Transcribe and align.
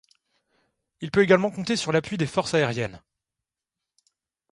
Il 1.01 1.11
peut 1.11 1.21
également 1.21 1.51
compter 1.51 1.75
sur 1.75 1.91
l'appui 1.91 2.17
des 2.17 2.25
forces 2.25 2.55
aériennes. 2.55 3.03